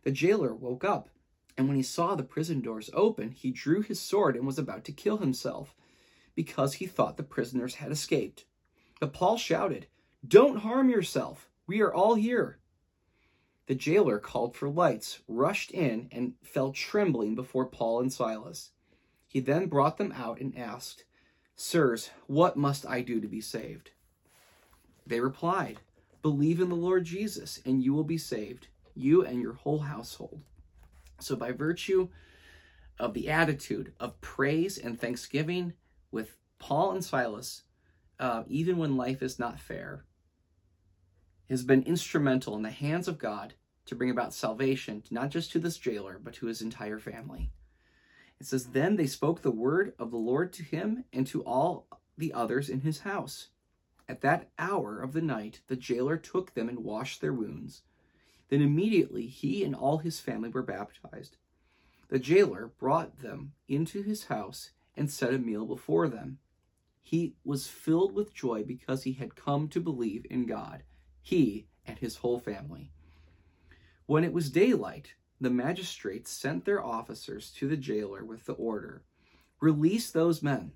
The 0.05 0.11
jailer 0.11 0.55
woke 0.55 0.85
up 0.85 1.11
and 1.59 1.67
when 1.67 1.77
he 1.77 1.83
saw 1.83 2.15
the 2.15 2.23
prison 2.23 2.61
doors 2.61 2.89
open, 2.95 3.33
he 3.33 3.51
drew 3.51 3.83
his 3.83 4.01
sword 4.01 4.37
and 4.37 4.47
was 4.47 4.61
about 4.61 4.85
to 4.85 4.93
kill 4.93 5.19
himself, 5.19 5.75
because 6.37 6.75
he 6.75 6.87
thought 6.87 7.17
the 7.17 7.25
prisoners 7.25 7.75
had 7.75 7.91
escaped. 7.91 8.45
But 9.01 9.13
Paul 9.13 9.37
shouted, 9.37 9.89
Don't 10.27 10.59
harm 10.59 10.89
yourself. 10.89 11.51
We 11.67 11.81
are 11.81 11.93
all 11.93 12.15
here. 12.15 12.61
The 13.67 13.75
jailer 13.75 14.21
called 14.21 14.55
for 14.55 14.71
lights, 14.71 15.19
rushed 15.27 15.73
in, 15.73 16.09
and 16.13 16.35
fell 16.45 16.71
trembling 16.71 17.35
before 17.35 17.67
Paul 17.67 18.01
and 18.01 18.13
Silas. 18.13 18.71
He 19.29 19.41
then 19.41 19.67
brought 19.67 19.99
them 19.99 20.13
out 20.13 20.41
and 20.41 20.57
asked, 20.59 21.05
Sirs, 21.55 22.11
what 22.27 22.57
must 22.57 22.87
I 22.87 23.03
do 23.03 23.21
to 23.21 23.29
be 23.29 23.43
saved? 23.43 23.91
They 25.07 25.21
replied, 25.21 25.81
Believe 26.23 26.61
in 26.61 26.71
the 26.71 26.75
Lord 26.75 27.05
Jesus, 27.05 27.61
and 27.65 27.83
you 27.83 27.93
will 27.93 28.05
be 28.05 28.19
saved, 28.19 28.69
you 28.95 29.25
and 29.25 29.41
your 29.41 29.53
whole 29.53 29.81
household. 29.81 30.41
So, 31.21 31.37
by 31.37 31.53
virtue 31.53 32.09
of 32.99 33.15
the 33.15 33.29
attitude 33.29 33.93
of 34.01 34.21
praise 34.21 34.79
and 34.79 34.99
thanksgiving 34.99 35.75
with 36.11 36.37
Paul 36.59 36.93
and 36.93 37.05
Silas, 37.05 37.63
uh, 38.19 38.43
even 38.49 38.79
when 38.79 38.97
life 38.97 39.23
is 39.23 39.39
not 39.39 39.61
fair, 39.61 40.05
has 41.49 41.63
been 41.63 41.83
instrumental 41.83 42.57
in 42.57 42.63
the 42.63 42.71
hands 42.71 43.09
of 43.09 43.19
God 43.19 43.55
to 43.87 43.95
bring 43.95 44.11
about 44.11 44.35
salvation, 44.35 45.03
not 45.11 45.31
just 45.31 45.53
to 45.53 45.59
this 45.59 45.79
jailer, 45.79 46.21
but 46.23 46.35
to 46.35 46.47
his 46.47 46.61
entire 46.61 46.99
family. 46.99 47.51
It 48.41 48.47
says, 48.47 48.67
Then 48.67 48.97
they 48.97 49.07
spoke 49.07 49.43
the 49.43 49.51
word 49.51 49.95
of 49.99 50.11
the 50.11 50.17
Lord 50.17 50.53
to 50.55 50.63
him 50.63 51.05
and 51.13 51.27
to 51.29 51.43
all 51.43 51.87
the 52.17 52.33
others 52.33 52.69
in 52.69 52.81
his 52.81 53.01
house. 53.01 53.49
At 54.09 54.21
that 54.23 54.51
hour 54.59 55.01
of 55.01 55.13
the 55.13 55.21
night, 55.21 55.61
the 55.67 55.77
jailer 55.77 56.17
took 56.17 56.55
them 56.55 56.69
and 56.69 56.85
washed 56.85 57.21
their 57.21 57.33
wounds. 57.33 57.83
Then 58.49 58.63
immediately 58.63 59.27
he 59.27 59.65
and 59.65 59.75
all 59.75 59.99
his 59.99 60.21
family 60.21 60.49
were 60.49 60.63
baptized. 60.63 61.37
The 62.09 62.19
jailer 62.19 62.73
brought 62.79 63.21
them 63.21 63.53
into 63.69 64.03
his 64.03 64.25
house 64.25 64.71
and 64.97 65.11
set 65.11 65.35
a 65.35 65.39
meal 65.39 65.67
before 65.67 66.09
them. 66.09 66.39
He 67.03 67.35
was 67.45 67.69
filled 67.69 68.15
with 68.15 68.35
joy 68.35 68.65
because 68.65 69.03
he 69.03 69.13
had 69.13 69.37
come 69.37 69.69
to 69.69 69.81
believe 69.81 70.27
in 70.31 70.47
God, 70.47 70.83
he 71.21 71.67
and 71.87 71.99
his 71.99 72.17
whole 72.17 72.39
family. 72.39 72.91
When 74.07 74.25
it 74.25 74.33
was 74.33 74.51
daylight, 74.51 75.15
the 75.41 75.51
magistrates 75.51 76.31
sent 76.31 76.65
their 76.65 76.85
officers 76.85 77.51
to 77.53 77.69
the 77.69 77.77
jailer 77.77 78.25
with 78.25 78.45
the 78.47 78.55
order 78.55 79.03
Release 79.61 80.13
those 80.13 80.41
men. 80.41 80.73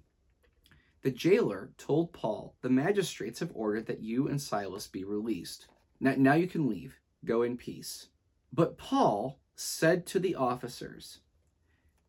The 1.03 1.13
jailer 1.13 1.71
told 1.79 2.13
Paul, 2.13 2.57
The 2.63 2.71
magistrates 2.71 3.39
have 3.39 3.53
ordered 3.55 3.87
that 3.87 4.03
you 4.03 4.27
and 4.27 4.41
Silas 4.41 4.89
be 4.89 5.05
released. 5.05 5.69
Now, 6.01 6.15
now 6.17 6.35
you 6.35 6.49
can 6.49 6.69
leave. 6.69 6.99
Go 7.25 7.43
in 7.43 7.57
peace. 7.57 8.09
But 8.53 8.79
Paul 8.79 9.39
said 9.55 10.05
to 10.07 10.19
the 10.19 10.35
officers, 10.35 11.21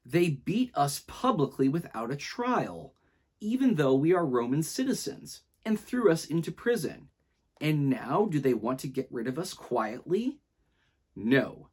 They 0.04 0.30
beat 0.30 0.72
us 0.74 1.04
publicly 1.06 1.70
without 1.70 2.12
a 2.12 2.16
trial, 2.16 2.96
even 3.40 3.76
though 3.76 3.94
we 3.94 4.12
are 4.14 4.26
Roman 4.26 4.64
citizens, 4.64 5.42
and 5.64 5.80
threw 5.80 6.12
us 6.12 6.26
into 6.26 6.52
prison. 6.52 7.10
And 7.62 7.88
now 7.88 8.26
do 8.26 8.40
they 8.40 8.56
want 8.56 8.80
to 8.80 8.88
get 8.88 9.08
rid 9.12 9.28
of 9.28 9.38
us 9.38 9.54
quietly? 9.54 10.40
No. 11.16 11.70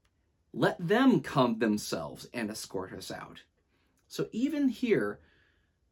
Let 0.52 0.76
them 0.78 1.20
come 1.20 1.58
themselves 1.58 2.28
and 2.34 2.50
escort 2.50 2.92
us 2.92 3.10
out. 3.10 3.42
So 4.08 4.26
even 4.32 4.68
here, 4.68 5.20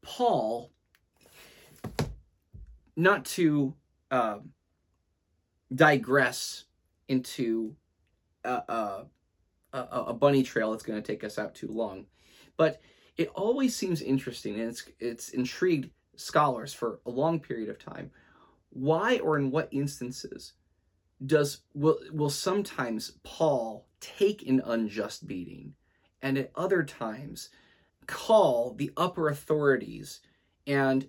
Paul, 0.03 0.73
not 2.97 3.25
to 3.27 3.75
uh, 4.11 4.39
digress 5.73 6.65
into 7.07 7.77
a, 8.45 9.05
a, 9.73 9.79
a 9.79 10.15
bunny 10.15 10.43
trail 10.43 10.73
that's 10.73 10.83
going 10.83 11.01
to 11.01 11.07
take 11.07 11.23
us 11.23 11.39
out 11.39 11.55
too 11.55 11.69
long, 11.69 12.07
but 12.57 12.81
it 13.17 13.31
always 13.35 13.75
seems 13.75 14.01
interesting 14.01 14.55
and 14.55 14.71
it's 14.71 14.85
it's 15.01 15.29
intrigued 15.31 15.91
scholars 16.17 16.73
for 16.73 17.01
a 17.07 17.11
long 17.11 17.39
period 17.41 17.69
of 17.69 17.79
time. 17.79 18.11
Why 18.71 19.19
or 19.19 19.39
in 19.39 19.51
what 19.51 19.69
instances 19.71 20.55
does 21.25 21.63
will 21.75 21.99
will 22.13 22.31
sometimes 22.31 23.13
Paul 23.23 23.87
take 24.01 24.47
an 24.47 24.63
unjust 24.65 25.27
beating 25.27 25.75
and 26.23 26.39
at 26.39 26.53
other 26.55 26.83
times 26.83 27.51
call 28.07 28.75
the 28.75 28.91
upper 28.97 29.29
authorities 29.29 30.21
and 30.67 31.09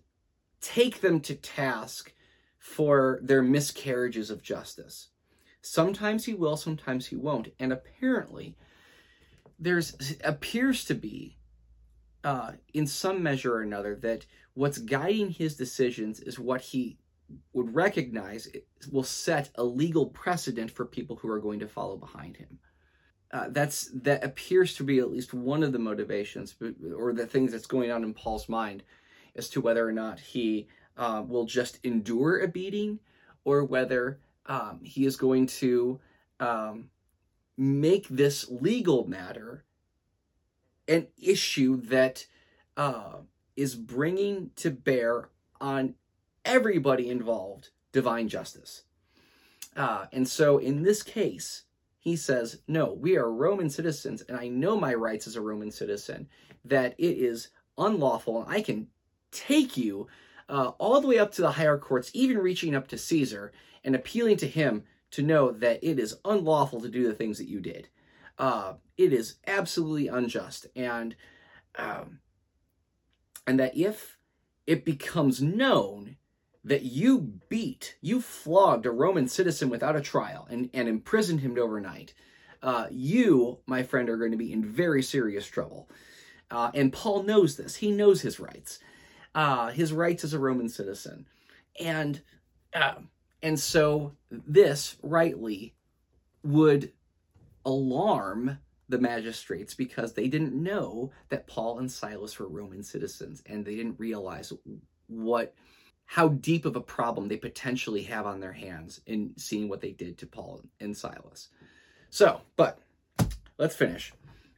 take 0.62 1.02
them 1.02 1.20
to 1.22 1.36
task 1.36 2.14
for 2.58 3.20
their 3.22 3.42
miscarriages 3.42 4.30
of 4.30 4.44
justice. 4.44 5.10
Sometimes 5.62 6.26
he 6.26 6.34
will, 6.34 6.58
sometimes 6.58 7.08
he 7.08 7.16
won't. 7.16 7.50
And 7.60 7.72
apparently, 7.72 8.56
there's 9.58 9.96
appears 10.24 10.86
to 10.86 10.96
be, 10.96 11.38
uh, 12.24 12.54
in 12.74 12.88
some 12.88 13.24
measure 13.24 13.56
or 13.56 13.62
another, 13.62 13.96
that 13.96 14.26
what's 14.54 14.78
guiding 14.78 15.32
his 15.32 15.56
decisions 15.56 16.20
is 16.20 16.40
what 16.40 16.62
he 16.62 16.98
would 17.54 17.74
recognize 17.74 18.48
will 18.92 19.04
set 19.04 19.50
a 19.56 19.64
legal 19.64 20.08
precedent 20.08 20.72
for 20.72 20.86
people 20.86 21.16
who 21.16 21.30
are 21.30 21.40
going 21.40 21.60
to 21.60 21.68
follow 21.68 21.98
behind 21.98 22.38
him. 22.38 22.60
Uh, 23.32 23.48
that's 23.50 23.90
that 23.94 24.24
appears 24.24 24.76
to 24.76 24.84
be 24.84 25.00
at 25.00 25.12
least 25.12 25.34
one 25.34 25.62
of 25.62 25.72
the 25.72 25.80
motivations 25.80 26.56
or 26.96 27.14
the 27.14 27.28
things 27.28 27.52
that's 27.52 27.68
going 27.68 27.92
on 27.92 28.04
in 28.04 28.14
Paul's 28.14 28.50
mind 28.50 28.84
as 29.36 29.50
to 29.50 29.62
whether 29.62 29.88
or 29.88 29.92
not 29.92 30.20
he 30.20 30.68
uh, 30.98 31.24
will 31.26 31.46
just 31.46 31.80
endure 31.84 32.40
a 32.40 32.48
beating 32.48 33.00
or 33.46 33.64
whether 33.64 34.20
um, 34.48 34.80
he 34.84 35.06
is 35.06 35.16
going 35.16 35.46
to 35.46 36.00
um, 36.40 36.90
make 37.56 38.08
this 38.10 38.50
legal 38.50 39.08
matter 39.08 39.64
an 40.88 41.08
issue 41.22 41.80
that 41.82 42.26
uh, 42.78 43.18
is 43.56 43.76
bringing 43.76 44.50
to 44.56 44.72
bear 44.72 45.30
on 45.62 45.94
everybody 46.46 47.10
involved 47.10 47.70
divine 47.92 48.28
justice. 48.28 48.84
Uh, 49.76 50.06
and 50.12 50.28
so 50.28 50.58
in 50.58 50.84
this 50.84 51.04
case, 51.04 51.64
he 52.00 52.16
says, 52.16 52.62
No, 52.68 52.94
we 52.94 53.18
are 53.18 53.32
Roman 53.32 53.70
citizens, 53.70 54.22
and 54.28 54.38
I 54.38 54.48
know 54.48 54.80
my 54.80 54.94
rights 54.94 55.28
as 55.28 55.36
a 55.36 55.42
Roman 55.42 55.72
citizen, 55.72 56.28
that 56.66 56.96
it 56.98 57.18
is 57.18 57.50
unlawful, 57.78 58.42
and 58.42 58.52
I 58.52 58.62
can 58.62 58.88
take 59.32 59.78
you 59.78 60.08
uh, 60.48 60.72
all 60.80 61.02
the 61.02 61.08
way 61.08 61.20
up 61.20 61.32
to 61.34 61.42
the 61.42 61.52
higher 61.52 61.78
courts, 61.78 62.10
even 62.14 62.38
reaching 62.38 62.76
up 62.76 62.88
to 62.88 62.98
Caesar, 62.98 63.52
and 63.84 63.96
appealing 63.96 64.38
to 64.38 64.48
him 64.48 64.84
to 65.12 65.24
know 65.24 65.52
that 65.52 65.84
it 65.84 66.00
is 66.00 66.18
unlawful 66.26 66.82
to 66.82 66.90
do 66.90 67.08
the 67.08 67.14
things 67.14 67.38
that 67.38 67.48
you 67.48 67.60
did. 67.60 67.88
Uh, 68.38 68.74
it 68.98 69.14
is 69.14 69.36
absolutely 69.48 70.08
unjust, 70.08 70.68
and 70.76 71.16
um, 71.76 72.20
and 73.46 73.60
that 73.60 73.76
if 73.76 74.18
it 74.66 74.86
becomes 74.86 75.42
known 75.42 76.16
that 76.70 76.84
you 76.84 77.34
beat, 77.50 77.96
you 78.00 78.22
flogged 78.22 78.86
a 78.86 78.92
Roman 78.92 79.28
citizen 79.28 79.70
without 79.70 79.96
a 79.96 80.02
trial 80.02 80.48
and, 80.52 80.70
and 80.72 80.88
imprisoned 80.88 81.40
him 81.40 81.58
overnight, 81.58 82.14
uh, 82.62 82.86
you, 82.92 83.58
my 83.66 83.82
friend, 83.82 84.08
are 84.08 84.18
going 84.18 84.32
to 84.32 84.38
be 84.38 84.54
in 84.54 84.64
very 84.64 85.02
serious 85.02 85.48
trouble. 85.48 85.90
Uh, 86.52 86.70
and 86.76 86.94
Paul 86.94 87.24
knows 87.24 87.58
this. 87.58 87.78
He 87.78 87.92
knows 87.92 88.22
his 88.22 88.40
rights, 88.40 88.78
uh, 89.34 89.70
his 89.72 89.92
rights 89.92 90.24
as 90.24 90.34
a 90.34 90.40
Roman 90.40 90.70
citizen, 90.70 91.26
and 91.80 92.22
uh, 92.74 92.96
and 93.42 93.60
so 93.60 94.14
this 94.30 94.98
rightly 95.02 95.74
would 96.44 96.92
alarm 97.66 98.60
the 98.90 99.00
magistrates 99.00 99.74
because 99.74 100.14
they 100.14 100.28
didn't 100.28 100.54
know 100.54 101.12
that 101.30 101.48
Paul 101.48 101.80
and 101.80 101.92
Silas 101.92 102.38
were 102.38 102.48
Roman 102.48 102.84
citizens, 102.84 103.42
and 103.48 103.66
they 103.66 103.76
didn't 103.76 104.00
realize 104.00 104.54
what 105.08 105.56
how 106.12 106.30
deep 106.30 106.66
of 106.66 106.76
a 106.76 106.82
problem 106.82 107.28
they 107.28 107.38
potentially 107.38 108.02
have 108.02 108.26
on 108.26 108.40
their 108.40 108.52
hands 108.52 109.00
in 109.06 109.32
seeing 109.38 109.70
what 109.70 109.80
they 109.80 109.92
did 109.92 110.18
to 110.18 110.26
Paul 110.26 110.60
and 110.80 110.98
Silas. 110.98 111.50
So, 112.10 112.42
but 112.56 112.80
let's 113.60 113.76
finish. 113.76 114.12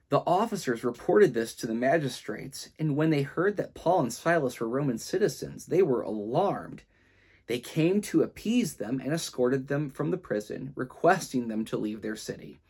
The 0.07 0.19
officers 0.19 0.85
reported 0.85 1.33
this 1.33 1.53
to 1.55 1.67
the 1.67 1.75
magistrates, 1.75 2.69
and 2.79 2.95
when 2.95 3.09
they 3.09 3.23
heard 3.23 3.57
that 3.57 3.73
Paul 3.73 3.99
and 3.99 4.13
Silas 4.13 4.61
were 4.61 4.69
Roman 4.69 4.97
citizens, 4.97 5.65
they 5.65 5.81
were 5.81 6.03
alarmed. 6.03 6.83
They 7.47 7.59
came 7.59 7.99
to 8.03 8.23
appease 8.23 8.75
them 8.75 9.01
and 9.03 9.11
escorted 9.11 9.67
them 9.67 9.89
from 9.89 10.09
the 10.09 10.17
prison, 10.17 10.71
requesting 10.77 11.49
them 11.49 11.65
to 11.65 11.75
leave 11.75 12.01
their 12.01 12.15
city. 12.15 12.61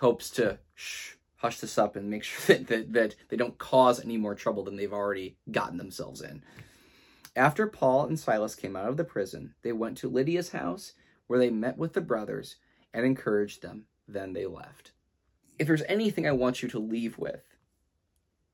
Hopes 0.00 0.28
to 0.32 0.58
shh, 0.74 1.12
hush 1.36 1.60
this 1.60 1.78
up 1.78 1.96
and 1.96 2.10
make 2.10 2.24
sure 2.24 2.56
that, 2.58 2.66
that, 2.66 2.92
that 2.92 3.14
they 3.30 3.38
don't 3.38 3.56
cause 3.56 4.04
any 4.04 4.18
more 4.18 4.34
trouble 4.34 4.64
than 4.64 4.76
they've 4.76 4.92
already 4.92 5.38
gotten 5.50 5.78
themselves 5.78 6.20
in. 6.20 6.42
After 7.36 7.66
Paul 7.66 8.06
and 8.06 8.18
Silas 8.18 8.54
came 8.54 8.76
out 8.76 8.88
of 8.88 8.96
the 8.96 9.04
prison, 9.04 9.54
they 9.62 9.72
went 9.72 9.98
to 9.98 10.08
Lydia's 10.08 10.50
house, 10.50 10.94
where 11.26 11.38
they 11.38 11.50
met 11.50 11.76
with 11.76 11.92
the 11.92 12.00
brothers 12.00 12.56
and 12.94 13.04
encouraged 13.04 13.60
them. 13.60 13.84
Then 14.08 14.32
they 14.32 14.46
left. 14.46 14.92
If 15.58 15.66
there's 15.66 15.82
anything 15.82 16.26
I 16.26 16.32
want 16.32 16.62
you 16.62 16.68
to 16.70 16.78
leave 16.78 17.18
with 17.18 17.44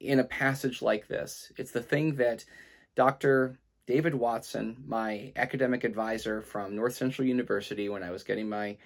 in 0.01 0.19
a 0.19 0.25
passage 0.25 0.83
like 0.83 1.07
this, 1.07 1.53
it's 1.57 1.71
the 1.71 1.83
thing 1.83 2.17
that 2.17 2.45
Dr. 2.97 3.61
David 3.87 4.17
Watson, 4.17 4.83
my 4.85 5.33
academic 5.37 5.85
advisor 5.85 6.43
from 6.43 6.75
North 6.75 6.95
Central 6.95 7.27
University 7.27 7.89
when 7.89 8.03
I 8.03 8.11
was 8.11 8.25
getting 8.25 8.49
my 8.49 8.77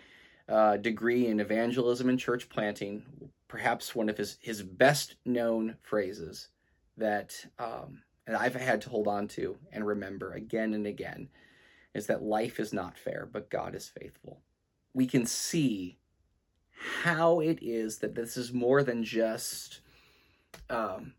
uh, 0.47 0.77
degree 0.77 1.27
in 1.29 1.41
evangelism 1.41 2.11
and 2.11 2.19
church 2.19 2.51
planting, 2.51 3.03
perhaps 3.49 3.95
one 3.95 4.11
of 4.11 4.19
his, 4.19 4.37
his 4.43 4.63
best 4.63 5.17
known 5.25 5.77
phrases 5.83 6.49
that 6.99 7.47
um, 7.59 8.03
and 8.27 8.37
I've 8.37 8.55
had 8.55 8.81
to 8.83 8.91
hold 8.91 9.09
on 9.09 9.29
to 9.29 9.57
and 9.73 9.87
remember 9.87 10.33
again 10.33 10.75
and 10.75 10.87
again 10.87 11.29
is 11.95 12.07
that 12.07 12.23
life 12.23 12.61
is 12.61 12.73
not 12.73 12.99
fair, 12.99 13.29
but 13.31 13.51
God 13.51 13.75
is 13.75 13.89
faithful. 13.89 14.41
We 14.93 15.07
can 15.07 15.25
see 15.25 15.99
how 17.03 17.41
it 17.41 17.59
is 17.63 17.99
that 17.99 18.15
this 18.15 18.37
is 18.37 18.53
more 18.53 18.83
than 18.83 19.03
just 19.03 19.81
um, 20.69 21.15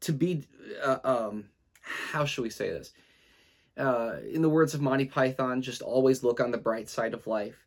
to 0.00 0.12
be, 0.12 0.44
uh, 0.82 0.98
um, 1.04 1.44
how 1.80 2.24
shall 2.24 2.42
we 2.42 2.50
say 2.50 2.70
this? 2.70 2.92
Uh, 3.76 4.16
in 4.30 4.42
the 4.42 4.48
words 4.48 4.74
of 4.74 4.80
Monty 4.80 5.04
Python, 5.04 5.62
just 5.62 5.80
always 5.80 6.24
look 6.24 6.40
on 6.40 6.50
the 6.50 6.58
bright 6.58 6.88
side 6.88 7.14
of 7.14 7.26
life. 7.26 7.66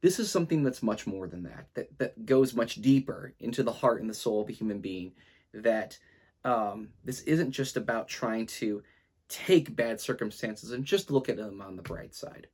This 0.00 0.18
is 0.18 0.30
something 0.30 0.62
that's 0.62 0.82
much 0.82 1.06
more 1.06 1.28
than 1.28 1.42
that, 1.44 1.66
that, 1.74 1.98
that 1.98 2.26
goes 2.26 2.54
much 2.54 2.76
deeper 2.76 3.34
into 3.38 3.62
the 3.62 3.72
heart 3.72 4.00
and 4.00 4.10
the 4.10 4.14
soul 4.14 4.40
of 4.40 4.48
a 4.48 4.52
human 4.52 4.80
being. 4.80 5.12
That 5.52 5.98
um, 6.44 6.88
this 7.04 7.20
isn't 7.22 7.52
just 7.52 7.76
about 7.76 8.08
trying 8.08 8.46
to 8.46 8.82
take 9.28 9.74
bad 9.74 10.00
circumstances 10.00 10.72
and 10.72 10.84
just 10.84 11.10
look 11.10 11.28
at 11.28 11.36
them 11.36 11.62
on 11.62 11.76
the 11.76 11.82
bright 11.82 12.14
side. 12.14 12.48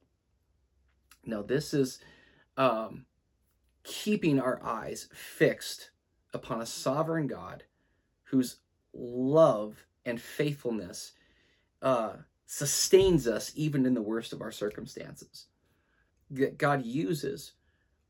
No, 1.24 1.42
this 1.42 1.74
is 1.74 2.00
um, 2.56 3.04
keeping 3.82 4.40
our 4.40 4.62
eyes 4.62 5.08
fixed 5.12 5.90
upon 6.32 6.60
a 6.60 6.66
sovereign 6.66 7.26
God 7.26 7.64
whose 8.24 8.58
love 8.92 9.86
and 10.04 10.20
faithfulness 10.20 11.12
uh, 11.82 12.12
sustains 12.46 13.26
us 13.26 13.52
even 13.54 13.86
in 13.86 13.94
the 13.94 14.02
worst 14.02 14.32
of 14.32 14.42
our 14.42 14.52
circumstances. 14.52 15.46
That 16.30 16.58
God 16.58 16.84
uses 16.84 17.52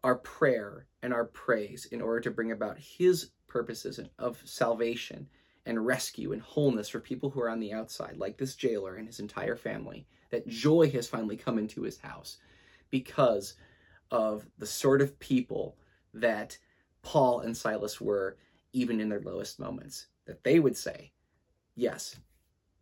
our 0.03 0.17
prayer 0.17 0.87
and 1.03 1.13
our 1.13 1.25
praise 1.25 1.87
in 1.87 2.01
order 2.01 2.21
to 2.21 2.31
bring 2.31 2.53
about 2.53 2.79
his 2.79 3.31
purposes 3.47 4.01
of 4.19 4.43
salvation 4.45 5.29
and 5.69 5.85
rescue 5.85 6.33
and 6.33 6.41
wholeness 6.41 6.89
for 6.89 6.99
people 6.99 7.29
who 7.29 7.41
are 7.41 7.51
on 7.51 7.61
the 7.61 7.75
outside, 7.75 8.17
like 8.17 8.39
this 8.39 8.57
jailer 8.57 8.97
and 8.97 9.07
his 9.07 9.21
entire 9.21 9.55
family. 9.55 10.07
That 10.31 10.49
joy 10.49 10.91
has 10.91 11.07
finally 11.07 11.37
come 11.37 11.59
into 11.59 11.83
his 11.83 11.99
house 11.99 12.39
because 12.91 13.55
of 14.11 14.47
the 14.59 14.67
sort 14.67 15.03
of 15.03 15.19
people 15.21 15.77
that 16.15 16.57
Paul 17.03 17.41
and 17.41 17.57
Silas 17.57 18.01
were 18.01 18.39
even 18.73 18.99
in 18.99 19.09
their 19.09 19.21
lowest 19.21 19.61
moments. 19.61 20.07
That 20.27 20.43
they 20.43 20.59
would 20.59 20.77
say, 20.77 21.13
yes, 21.77 22.17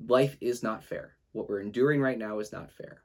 life 0.07 0.37
is 0.41 0.63
not 0.63 0.83
fair. 0.83 1.17
What 1.33 1.49
we're 1.49 1.61
enduring 1.61 2.01
right 2.01 2.19
now 2.19 2.39
is 2.39 2.53
not 2.53 2.73
fair. 2.73 3.03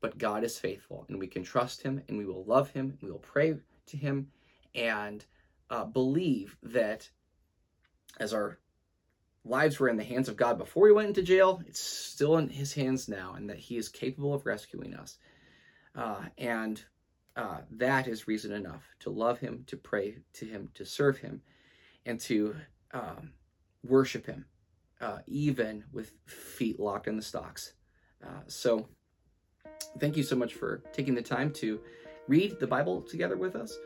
But 0.00 0.18
God 0.18 0.44
is 0.44 0.58
faithful, 0.58 1.06
and 1.08 1.18
we 1.18 1.26
can 1.26 1.42
trust 1.42 1.82
Him, 1.82 2.02
and 2.08 2.16
we 2.16 2.24
will 2.24 2.44
love 2.44 2.70
Him, 2.70 2.90
and 2.90 2.98
we 3.02 3.10
will 3.10 3.18
pray 3.18 3.56
to 3.86 3.96
Him, 3.96 4.28
and 4.76 5.24
uh, 5.70 5.84
believe 5.84 6.56
that 6.62 7.08
as 8.20 8.32
our 8.32 8.58
lives 9.48 9.78
were 9.78 9.88
in 9.88 9.96
the 9.96 10.04
hands 10.04 10.28
of 10.28 10.36
God 10.36 10.58
before 10.58 10.84
we 10.84 10.92
went 10.92 11.08
into 11.08 11.22
jail, 11.22 11.62
it's 11.66 11.80
still 11.80 12.36
in 12.38 12.48
His 12.48 12.72
hands 12.72 13.08
now, 13.08 13.34
and 13.36 13.48
that 13.50 13.58
He 13.58 13.76
is 13.76 13.88
capable 13.88 14.34
of 14.34 14.46
rescuing 14.46 14.94
us. 14.94 15.18
Uh, 15.94 16.22
and 16.36 16.82
uh, 17.38 17.58
that 17.70 18.08
is 18.08 18.26
reason 18.26 18.52
enough 18.52 18.82
to 18.98 19.10
love 19.10 19.38
him, 19.38 19.62
to 19.68 19.76
pray 19.76 20.18
to 20.32 20.44
him, 20.44 20.68
to 20.74 20.84
serve 20.84 21.18
him, 21.18 21.40
and 22.04 22.18
to 22.18 22.56
um, 22.92 23.30
worship 23.84 24.26
him, 24.26 24.44
uh, 25.00 25.18
even 25.28 25.84
with 25.92 26.12
feet 26.26 26.80
locked 26.80 27.06
in 27.06 27.16
the 27.16 27.22
stocks. 27.22 27.74
Uh, 28.24 28.42
so, 28.48 28.88
thank 30.00 30.16
you 30.16 30.24
so 30.24 30.34
much 30.34 30.54
for 30.54 30.82
taking 30.92 31.14
the 31.14 31.22
time 31.22 31.52
to 31.52 31.80
read 32.26 32.58
the 32.58 32.66
Bible 32.66 33.02
together 33.02 33.36
with 33.36 33.54
us. 33.54 33.78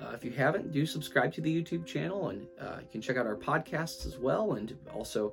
Uh, 0.00 0.12
if 0.14 0.24
you 0.24 0.30
haven't, 0.30 0.72
do 0.72 0.86
subscribe 0.86 1.32
to 1.34 1.40
the 1.40 1.62
YouTube 1.62 1.84
channel, 1.84 2.30
and 2.30 2.46
uh, 2.60 2.76
you 2.80 2.88
can 2.90 3.00
check 3.00 3.16
out 3.16 3.26
our 3.26 3.36
podcasts 3.36 4.06
as 4.06 4.18
well, 4.18 4.54
and 4.54 4.76
also 4.94 5.32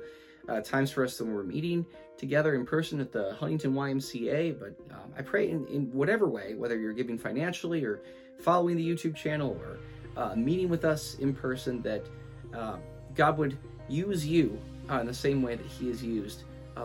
uh, 0.50 0.62
times 0.62 0.92
for 0.92 1.04
us 1.04 1.20
when 1.20 1.34
we're 1.34 1.44
meeting 1.44 1.86
together 2.18 2.56
in 2.56 2.66
person 2.66 3.00
at 3.00 3.12
the 3.12 3.34
Huntington 3.36 3.74
YMCA. 3.74 4.60
But 4.60 4.76
um, 4.94 5.14
I 5.18 5.22
pray 5.22 5.50
in, 5.50 5.66
in 5.68 5.92
whatever 5.94 6.28
way, 6.28 6.54
whether 6.54 6.78
you're 6.78 6.94
giving 6.94 7.18
financially 7.18 7.86
or 7.86 8.02
following 8.40 8.76
the 8.76 8.88
YouTube 8.88 9.16
channel 9.16 9.60
or 9.62 9.80
uh, 10.22 10.36
meeting 10.36 10.68
with 10.68 10.84
us 10.84 11.16
in 11.16 11.34
person, 11.34 11.82
that 11.84 12.06
uh, 12.54 12.78
God 13.16 13.38
would 13.38 13.58
use 13.88 14.26
you 14.26 14.60
uh, 14.90 15.00
in 15.00 15.08
the 15.08 15.14
same 15.14 15.42
way 15.42 15.56
that 15.56 15.66
He 15.66 15.88
has 15.88 16.04
used 16.04 16.44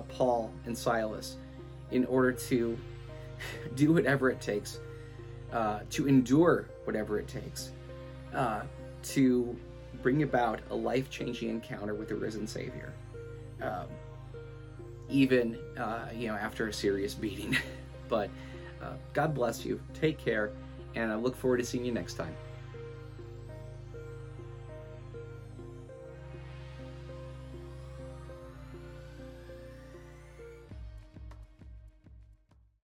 Paul 0.09 0.51
and 0.65 0.77
Silas 0.77 1.37
in 1.91 2.07
order 2.07 2.33
to 2.33 2.79
do 3.75 3.93
whatever 3.93 4.31
it 4.31 4.41
takes, 4.41 4.81
uh, 5.53 5.81
to 5.91 6.09
endure 6.09 6.69
whatever 6.85 7.19
it 7.19 7.29
takes, 7.29 7.73
to 9.03 9.57
bring 10.03 10.23
about 10.23 10.61
a 10.71 10.75
life 10.75 11.11
changing 11.11 11.51
encounter 11.51 11.95
with 11.95 12.09
the 12.09 12.15
risen 12.15 12.47
Savior 12.47 12.93
um, 13.63 13.87
even 15.09 15.59
uh, 15.79 16.07
you 16.15 16.29
know 16.29 16.35
after 16.35 16.69
a 16.69 16.73
serious 16.73 17.15
beating. 17.15 17.57
but 18.09 18.31
uh, 18.83 18.95
God 19.13 19.35
bless 19.35 19.65
you. 19.65 19.81
Take 19.95 20.19
care, 20.19 20.53
and 20.95 21.13
I 21.13 21.17
look 21.17 21.37
forward 21.37 21.59
to 21.59 21.65
seeing 21.65 21.85
you 21.85 21.93
next 21.93 22.15
time. 22.15 22.35